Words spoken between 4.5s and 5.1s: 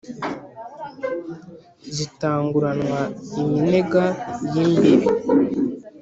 y' imbibi